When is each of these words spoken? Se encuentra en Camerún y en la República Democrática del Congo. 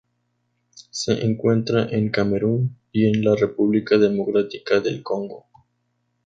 Se 0.89 1.23
encuentra 1.23 1.87
en 1.87 2.09
Camerún 2.09 2.75
y 2.91 3.05
en 3.05 3.23
la 3.23 3.35
República 3.35 3.99
Democrática 3.99 4.79
del 4.79 5.03
Congo. 5.03 5.45